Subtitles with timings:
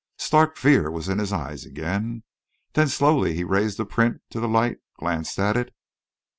[0.17, 2.23] Stark fear was in his eyes again;
[2.73, 5.75] then slowly he raised the print to the light, glanced at it....